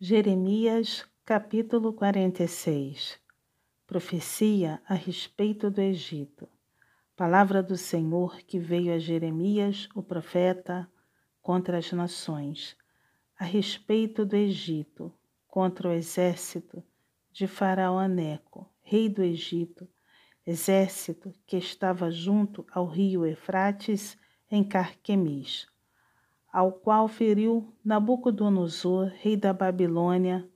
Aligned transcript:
Jeremias, 0.00 1.04
capítulo 1.24 1.92
46 1.92 3.18
Profecia 3.84 4.80
a 4.86 4.94
respeito 4.94 5.68
do 5.72 5.80
Egito. 5.80 6.48
Palavra 7.16 7.64
do 7.64 7.76
Senhor 7.76 8.36
que 8.42 8.60
veio 8.60 8.94
a 8.94 8.98
Jeremias, 9.00 9.88
o 9.96 10.00
profeta, 10.00 10.88
contra 11.42 11.78
as 11.78 11.90
nações, 11.90 12.76
a 13.36 13.44
respeito 13.44 14.24
do 14.24 14.36
Egito, 14.36 15.12
contra 15.48 15.88
o 15.88 15.92
exército 15.92 16.80
de 17.32 17.48
Faraó 17.48 18.06
Neco, 18.06 18.72
rei 18.80 19.08
do 19.08 19.24
Egito, 19.24 19.88
exército 20.46 21.32
que 21.44 21.56
estava 21.56 22.08
junto 22.08 22.64
ao 22.70 22.86
rio 22.86 23.26
Efrates 23.26 24.16
em 24.48 24.62
Carquemis 24.62 25.66
ao 26.52 26.72
qual 26.72 27.08
feriu 27.08 27.74
Nabucodonosor, 27.84 29.12
rei 29.16 29.36
da 29.36 29.52
Babilônia, 29.52 30.48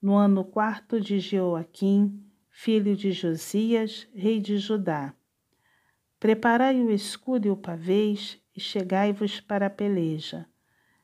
no 0.00 0.14
ano 0.14 0.44
quarto 0.44 1.00
de 1.00 1.18
Jeoaquim, 1.18 2.22
filho 2.50 2.96
de 2.96 3.12
Josias, 3.12 4.08
rei 4.14 4.40
de 4.40 4.58
Judá. 4.58 5.14
Preparai 6.18 6.80
o 6.80 6.90
escudo 6.90 7.48
e 7.48 7.50
o 7.50 7.56
pavês, 7.56 8.40
e 8.54 8.60
chegai-vos 8.60 9.40
para 9.40 9.66
a 9.66 9.70
peleja. 9.70 10.46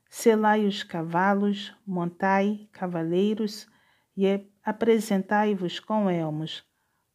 Selai 0.09 0.65
os 0.67 0.83
cavalos, 0.83 1.75
montai 1.87 2.69
cavaleiros, 2.73 3.67
e 4.17 4.27
apresentai-vos 4.65 5.79
com 5.81 6.09
elmos. 6.09 6.65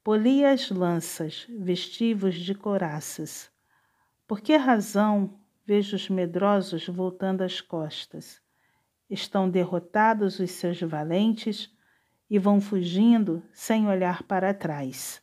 Poli 0.04 0.46
as 0.46 0.70
lanças, 0.70 1.46
vestivos 1.49 2.35
de 2.35 2.55
coraças. 2.55 3.52
Por 4.27 4.41
que 4.41 4.55
razão 4.55 5.40
Vejo 5.67 5.98
os 5.98 6.07
medrosos 6.07 6.88
voltando 6.88 7.41
as 7.41 7.59
costas. 7.59 8.41
Estão 9.09 9.49
derrotados 9.49 10.40
os 10.40 10.49
seus 10.52 10.80
valentes 10.80 11.70
e 12.30 12.40
vão 12.40 12.62
fugindo 12.62 13.43
sem 13.51 13.85
olhar 13.85 14.23
para 14.23 14.54
trás. 14.54 15.21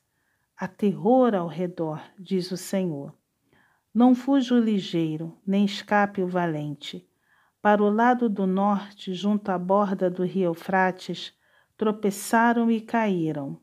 Há 0.55 0.69
terror 0.69 1.35
ao 1.35 1.49
redor, 1.49 2.03
diz 2.19 2.51
o 2.51 2.59
Senhor. 2.59 3.15
Não 3.95 4.15
fuja 4.15 4.55
o 4.55 4.61
ligeiro, 4.61 5.35
nem 5.47 5.65
escape 5.65 6.21
o 6.21 6.29
valente. 6.29 7.09
Para 7.63 7.83
o 7.83 7.89
lado 7.89 8.29
do 8.29 8.47
norte, 8.47 9.15
junto 9.15 9.49
à 9.49 9.59
borda 9.59 10.11
do 10.11 10.25
rio 10.25 10.51
Eufrates, 10.51 11.33
tropeçaram 11.75 12.71
e 12.71 12.83
caíram. 12.83 13.59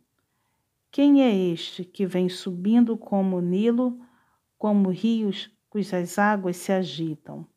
Quem 0.89 1.21
é 1.21 1.31
este 1.31 1.85
que 1.85 2.07
vem 2.07 2.27
subindo 2.27 2.97
como 2.97 3.37
o 3.37 3.41
Nilo, 3.41 3.99
como 4.57 4.89
rios 4.89 5.55
cujas 5.71 6.19
águas 6.19 6.57
se 6.57 6.73
agitam. 6.73 7.47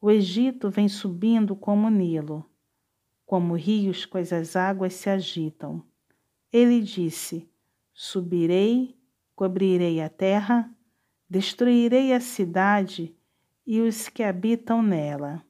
O 0.00 0.10
Egito 0.10 0.68
vem 0.68 0.88
subindo 0.88 1.54
como 1.54 1.86
o 1.86 1.90
Nilo, 1.90 2.44
como 3.24 3.54
rios 3.54 4.04
cujas 4.04 4.56
águas 4.56 4.94
se 4.94 5.08
agitam. 5.08 5.86
Ele 6.52 6.82
disse: 6.82 7.48
Subirei, 7.94 8.98
cobrirei 9.36 10.00
a 10.00 10.08
terra, 10.08 10.74
destruirei 11.28 12.12
a 12.12 12.18
cidade 12.18 13.14
e 13.64 13.80
os 13.80 14.08
que 14.08 14.24
habitam 14.24 14.82
nela. 14.82 15.40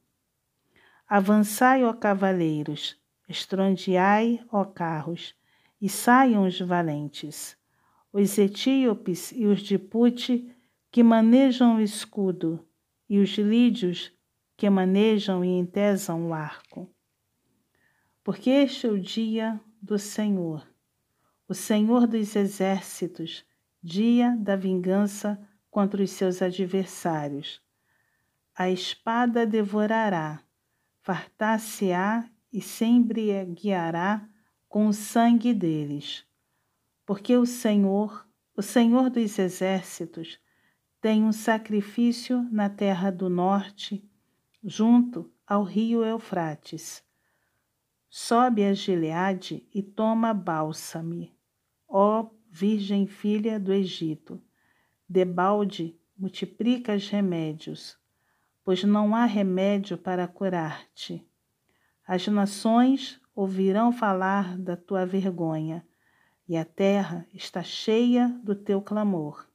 Avançai, 1.07 1.83
ó 1.83 1.93
cavaleiros, 1.93 2.95
estrondeai, 3.27 4.45
ó 4.51 4.63
carros, 4.65 5.33
e 5.81 5.89
saiam 5.89 6.45
os 6.45 6.59
valentes. 6.59 7.57
Os 8.13 8.37
etíopes 8.37 9.31
e 9.31 9.47
os 9.47 9.61
de 9.61 9.79
Pute 9.79 10.55
que 10.91 11.01
manejam 11.01 11.77
o 11.77 11.81
escudo, 11.81 12.67
e 13.09 13.19
os 13.19 13.31
lídios 13.37 14.11
que 14.57 14.69
manejam 14.69 15.43
e 15.43 15.47
entesam 15.47 16.27
o 16.27 16.33
arco. 16.33 16.93
Porque 18.23 18.49
este 18.49 18.87
é 18.87 18.89
o 18.89 18.99
dia 18.99 19.59
do 19.81 19.97
Senhor, 19.97 20.67
o 21.47 21.53
Senhor 21.53 22.05
dos 22.05 22.35
exércitos, 22.35 23.45
dia 23.81 24.35
da 24.37 24.55
vingança 24.55 25.39
contra 25.69 26.03
os 26.03 26.11
seus 26.11 26.41
adversários. 26.41 27.61
A 28.55 28.69
espada 28.69 29.45
devorará, 29.45 30.43
fartar-se-á 31.01 32.29
e 32.51 32.61
se 32.61 32.85
embriagueará 32.85 34.27
com 34.67 34.87
o 34.87 34.93
sangue 34.93 35.53
deles. 35.53 36.25
Porque 37.05 37.35
o 37.35 37.45
Senhor, 37.45 38.27
o 38.55 38.61
Senhor 38.61 39.09
dos 39.09 39.39
exércitos, 39.39 40.39
tem 41.01 41.23
um 41.23 41.31
sacrifício 41.31 42.47
na 42.51 42.69
terra 42.69 43.09
do 43.11 43.27
norte, 43.27 44.07
junto 44.63 45.33
ao 45.47 45.63
rio 45.63 46.05
Eufrates. 46.05 47.03
Sobe 48.07 48.63
a 48.63 48.73
Gileade 48.73 49.67
e 49.73 49.81
toma 49.81 50.31
bálsame, 50.31 51.35
ó 51.89 52.29
Virgem 52.51 53.07
filha 53.07 53.59
do 53.59 53.73
Egito. 53.73 54.39
Debalde 55.09 55.99
multiplicas 56.15 57.09
remédios, 57.09 57.97
pois 58.63 58.83
não 58.83 59.15
há 59.15 59.25
remédio 59.25 59.97
para 59.97 60.27
curar-te. 60.27 61.27
As 62.05 62.27
nações 62.27 63.19
ouvirão 63.33 63.91
falar 63.91 64.55
da 64.55 64.77
tua 64.77 65.03
vergonha, 65.03 65.83
e 66.47 66.55
a 66.55 66.65
terra 66.65 67.25
está 67.33 67.63
cheia 67.63 68.27
do 68.43 68.53
teu 68.53 68.81
clamor 68.81 69.50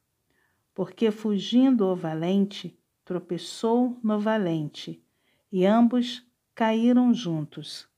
porque 0.76 1.10
fugindo 1.10 1.87
o 1.87 1.97
valente, 1.97 2.78
tropeçou 3.03 3.98
no 4.03 4.20
valente, 4.20 5.03
e 5.50 5.64
ambos 5.64 6.22
caíram 6.54 7.14
juntos. 7.14 7.88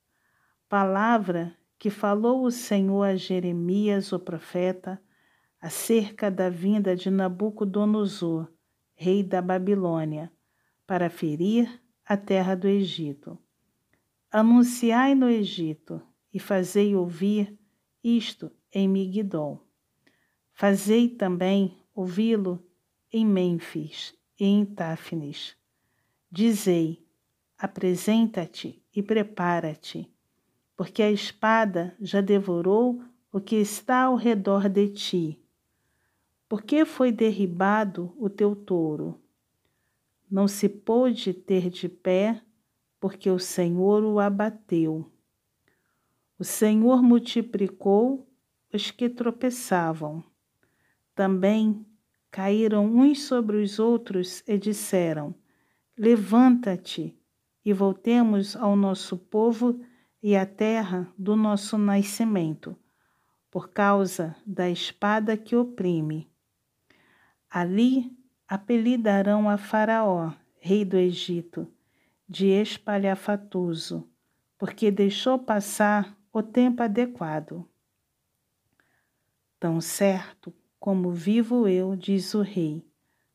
Palavra 0.69 1.57
que 1.77 1.91
falou 1.91 2.45
o 2.45 2.53
Senhor 2.53 3.03
a 3.03 3.17
Jeremias, 3.17 4.13
o 4.13 4.21
profeta, 4.21 5.03
acerca 5.61 6.31
da 6.31 6.49
vinda 6.49 6.95
de 6.95 7.11
Nabucodonosor, 7.11 8.49
rei 8.95 9.25
da 9.25 9.43
Babilônia, 9.43 10.33
para 10.87 11.11
ferir 11.11 11.83
a 12.07 12.17
terra 12.17 12.55
do 12.55 12.69
Egito. 12.69 13.37
Anunciai 14.31 15.17
no 15.17 15.29
Egito 15.29 16.01
e 16.33 16.39
fazei 16.39 16.95
ouvir 16.95 17.59
isto 18.05 18.53
em 18.73 18.87
Migdol. 18.87 19.67
Fazei 20.53 21.09
também 21.09 21.77
ouvi-lo 21.93 22.68
em 23.13 23.25
Mênfis 23.25 24.15
e 24.39 24.45
em 24.45 24.65
Táfnis. 24.65 25.57
Dizei: 26.31 27.07
apresenta-te 27.57 28.83
e 28.95 29.03
prepara-te, 29.03 30.11
porque 30.77 31.03
a 31.03 31.11
espada 31.11 31.97
já 32.01 32.21
devorou 32.21 33.03
o 33.33 33.41
que 33.41 33.57
está 33.57 34.05
ao 34.05 34.17
redor 34.17 34.69
de 34.69 34.89
ti. 34.89 35.43
Por 36.49 36.63
que 36.63 36.85
foi 36.85 37.13
derribado 37.13 38.15
o 38.19 38.31
teu 38.31 38.57
touro? 38.57 39.21
Não 40.31 40.47
se 40.47 40.69
pôde 40.69 41.33
ter 41.33 41.69
de 41.71 41.89
pé, 41.89 42.43
porque 43.01 43.31
o 43.31 43.39
Senhor 43.39 44.03
o 44.03 44.19
abateu. 44.19 45.11
O 46.39 46.45
Senhor 46.45 47.03
multiplicou 47.03 48.29
os 48.73 48.91
que 48.91 49.09
tropeçavam. 49.09 50.23
Também 51.15 51.85
caíram 52.31 52.87
uns 52.87 53.23
sobre 53.23 53.57
os 53.59 53.79
outros 53.79 54.43
e 54.47 54.59
disseram: 54.59 55.35
Levanta-te 55.97 57.17
e 57.65 57.73
voltemos 57.73 58.57
ao 58.57 58.77
nosso 58.77 59.17
povo 59.17 59.81
e 60.23 60.37
à 60.37 60.47
terra 60.47 61.13
do 61.17 61.37
nosso 61.37 61.77
nascimento, 61.79 62.77
por 63.51 63.71
causa 63.71 64.37
da 64.47 64.69
espada 64.69 65.37
que 65.37 65.57
oprime. 65.57 66.31
Ali 67.51 68.17
apelidarão 68.47 69.49
a 69.49 69.57
Faraó, 69.57 70.33
rei 70.59 70.85
do 70.85 70.97
Egito, 70.97 71.67
de 72.29 72.49
espalhafatoso, 72.49 74.09
porque 74.59 74.91
deixou 74.91 75.39
passar 75.39 76.17
o 76.33 76.43
tempo 76.43 76.83
adequado. 76.83 77.67
Tão 79.59 79.81
certo 79.81 80.53
como 80.79 81.11
vivo 81.11 81.67
eu, 81.67 81.97
diz 81.97 82.35
o 82.35 82.43
Rei, 82.43 82.87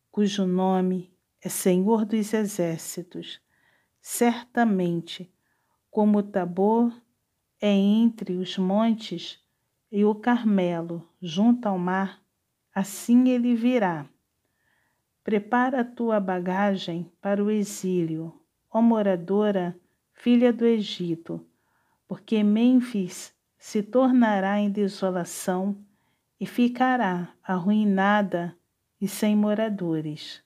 cujo 0.09 0.45
nome 0.45 1.13
é 1.41 1.49
Senhor 1.49 2.05
dos 2.05 2.33
Exércitos, 2.33 3.41
certamente, 4.01 5.31
como 5.91 6.19
o 6.19 6.23
Tabor 6.23 6.93
é 7.61 7.69
entre 7.69 8.35
os 8.35 8.57
montes 8.57 9.39
e 9.91 10.05
o 10.05 10.15
Carmelo 10.15 11.07
junto 11.21 11.67
ao 11.67 11.77
mar, 11.77 12.21
assim 12.73 13.29
ele 13.29 13.55
virá. 13.55 14.07
Prepara 15.23 15.81
a 15.81 15.85
tua 15.85 16.19
bagagem 16.19 17.11
para 17.21 17.43
o 17.43 17.51
exílio, 17.51 18.33
ó 18.71 18.81
moradora, 18.81 19.77
filha 20.13 20.51
do 20.51 20.65
Egito, 20.65 21.45
porque 22.07 22.43
Mênfis 22.43 23.33
se 23.57 23.83
tornará 23.83 24.59
em 24.59 24.69
desolação 24.69 25.77
e 26.43 26.45
ficará 26.45 27.33
arruinada 27.41 28.53
e 28.99 29.07
sem 29.07 29.33
moradores. 29.33 30.43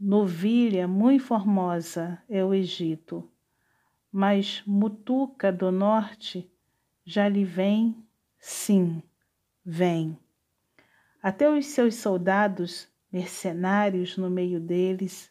Novilha 0.00 0.88
muito 0.88 1.22
formosa 1.22 2.18
é 2.26 2.42
o 2.42 2.54
Egito. 2.54 3.30
mas 4.10 4.62
Mutuca 4.66 5.52
do 5.52 5.70
Norte 5.70 6.50
já 7.04 7.28
lhe 7.28 7.44
vem, 7.44 7.94
sim, 8.38 9.02
vem. 9.62 10.18
Até 11.22 11.50
os 11.50 11.66
seus 11.66 11.96
soldados, 11.96 12.88
mercenários 13.12 14.16
no 14.16 14.30
meio 14.30 14.58
deles, 14.58 15.30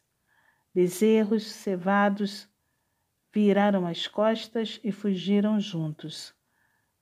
bezerros 0.72 1.48
cevados, 1.48 2.48
viraram 3.34 3.88
as 3.88 4.06
costas 4.06 4.80
e 4.84 4.92
fugiram 4.92 5.60
juntos. 5.60 6.36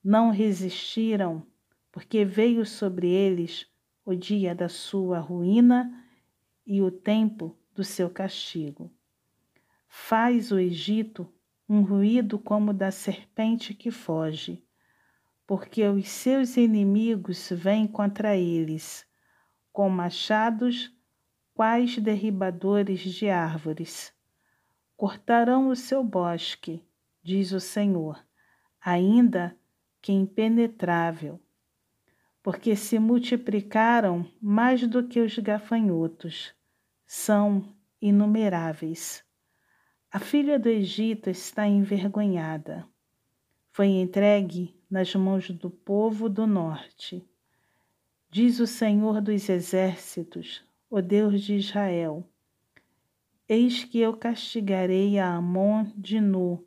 Não 0.02 0.30
resistiram, 0.30 1.46
porque 1.98 2.24
veio 2.24 2.64
sobre 2.64 3.10
eles 3.10 3.66
o 4.06 4.14
dia 4.14 4.54
da 4.54 4.70
sua 4.70 5.18
ruína 5.18 6.06
e 6.64 6.80
o 6.80 6.92
tempo 6.92 7.58
do 7.74 7.84
seu 7.84 8.08
castigo. 8.08 8.94
Faz 9.88 10.52
o 10.52 10.60
Egito 10.60 11.28
um 11.68 11.82
ruído 11.82 12.38
como 12.38 12.72
da 12.72 12.92
serpente 12.92 13.74
que 13.74 13.90
foge, 13.90 14.64
porque 15.48 15.88
os 15.88 16.08
seus 16.08 16.56
inimigos 16.56 17.50
vêm 17.50 17.88
contra 17.88 18.38
eles, 18.38 19.04
com 19.74 19.90
machados, 19.90 20.96
quais 21.56 21.98
derribadores 21.98 23.00
de 23.00 23.28
árvores. 23.28 24.14
Cortarão 24.96 25.70
o 25.70 25.76
seu 25.76 26.04
bosque, 26.04 26.86
diz 27.24 27.54
o 27.54 27.60
Senhor, 27.60 28.24
ainda 28.80 29.58
que 30.00 30.12
impenetrável, 30.12 31.42
porque 32.48 32.78
se 32.78 32.98
multiplicaram 32.98 34.26
mais 34.42 34.88
do 34.88 35.06
que 35.06 35.20
os 35.20 35.38
gafanhotos, 35.38 36.54
são 37.06 37.76
inumeráveis. 38.02 39.22
A 40.10 40.18
filha 40.18 40.58
do 40.58 40.70
Egito 40.70 41.30
está 41.30 41.68
envergonhada. 41.68 42.88
Foi 43.70 43.88
entregue 43.88 44.74
nas 44.90 45.14
mãos 45.14 45.50
do 45.50 45.70
povo 45.70 46.30
do 46.30 46.48
norte. 46.48 47.22
Diz 48.30 48.62
o 48.62 48.66
Senhor 48.66 49.20
dos 49.20 49.50
Exércitos, 49.50 50.64
o 50.90 51.02
Deus 51.02 51.42
de 51.42 51.56
Israel: 51.56 52.24
Eis 53.46 53.84
que 53.84 54.00
eu 54.00 54.16
castigarei 54.16 55.20
a 55.20 55.34
Amon 55.34 55.92
de 55.98 56.22
Nu, 56.22 56.66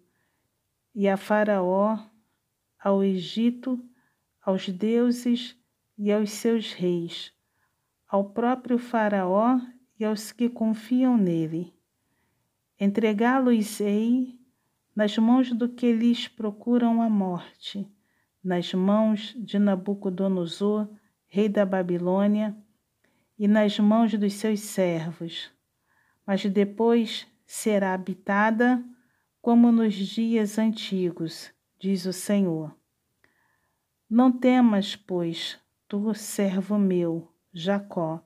e 0.94 1.08
a 1.08 1.16
Faraó, 1.16 1.98
ao 2.78 3.02
Egito, 3.02 3.82
aos 4.42 4.68
deuses 4.68 5.58
e 6.00 6.10
aos 6.10 6.30
seus 6.30 6.72
reis, 6.72 7.32
ao 8.08 8.30
próprio 8.30 8.78
Faraó 8.78 9.60
e 9.98 10.04
aos 10.04 10.32
que 10.32 10.48
confiam 10.48 11.16
nele 11.16 11.78
Entregá-los-ei 12.82 14.40
nas 14.96 15.18
mãos 15.18 15.52
do 15.52 15.68
que 15.68 15.92
lhes 15.92 16.26
procuram 16.26 17.02
a 17.02 17.10
morte, 17.10 17.86
nas 18.42 18.72
mãos 18.72 19.34
de 19.36 19.58
Nabucodonosor, 19.58 20.88
rei 21.28 21.46
da 21.46 21.66
Babilônia, 21.66 22.56
e 23.38 23.46
nas 23.46 23.78
mãos 23.78 24.14
dos 24.14 24.32
seus 24.32 24.60
servos. 24.60 25.52
Mas 26.26 26.42
depois 26.46 27.26
será 27.44 27.92
habitada 27.92 28.82
como 29.42 29.70
nos 29.70 29.94
dias 29.94 30.58
antigos, 30.58 31.52
diz 31.78 32.06
o 32.06 32.14
Senhor. 32.14 32.74
Não 34.08 34.32
temas, 34.32 34.96
pois, 34.96 35.60
tu, 35.90 36.14
servo 36.14 36.78
meu, 36.78 37.30
Jacó, 37.52 38.24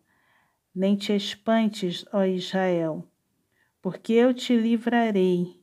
nem 0.72 0.94
te 0.94 1.12
espantes, 1.16 2.04
ó 2.12 2.22
Israel 2.22 3.08
porque 3.84 4.14
eu 4.14 4.32
te 4.32 4.56
livrarei 4.56 5.62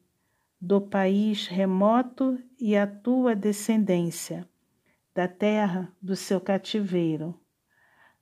do 0.62 0.80
país 0.80 1.48
remoto 1.48 2.40
e 2.60 2.78
a 2.78 2.86
tua 2.86 3.36
descendência, 3.36 4.48
da 5.12 5.28
terra 5.28 5.92
do 6.00 6.16
seu 6.16 6.40
cativeiro. 6.40 7.34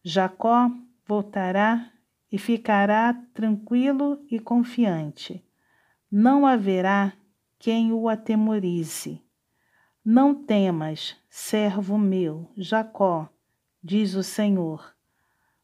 Jacó 0.01 0.71
voltará 1.05 1.91
e 2.31 2.37
ficará 2.37 3.13
tranquilo 3.33 4.25
e 4.31 4.39
confiante. 4.39 5.43
Não 6.09 6.47
haverá 6.47 7.11
quem 7.57 7.91
o 7.91 8.07
atemorize. 8.07 9.21
Não 10.01 10.33
temas, 10.33 11.17
servo 11.29 11.97
meu, 11.97 12.49
Jacó, 12.55 13.27
diz 13.83 14.15
o 14.15 14.23
Senhor, 14.23 14.95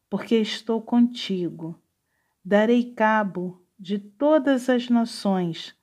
porque 0.10 0.36
estou 0.36 0.82
contigo. 0.82 1.80
Darei 2.44 2.94
cabo 2.94 3.66
de 3.78 4.00
todas 4.00 4.70
as 4.70 4.90
nações 4.90 5.76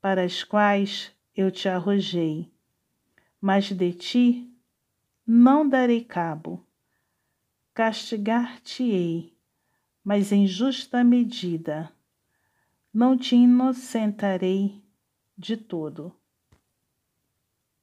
para 0.00 0.22
as 0.22 0.44
quais 0.44 1.12
eu 1.34 1.50
te 1.50 1.68
arrojei, 1.68 2.52
mas 3.40 3.70
de 3.70 3.92
ti 3.92 4.50
não 5.26 5.68
darei 5.68 6.04
cabo. 6.04 6.66
Castigar-te-ei, 7.72 9.36
mas 10.04 10.32
em 10.32 10.46
justa 10.46 11.04
medida. 11.04 11.92
Não 12.92 13.16
te 13.16 13.36
inocentarei 13.36 14.82
de 15.38 15.56
todo. 15.56 16.19